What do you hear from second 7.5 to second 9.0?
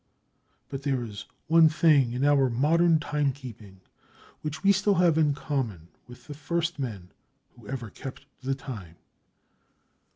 who ever kept the time.